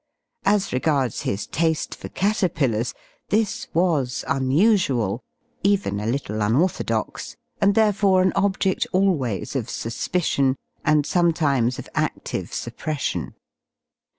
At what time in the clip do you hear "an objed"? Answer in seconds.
8.23-8.87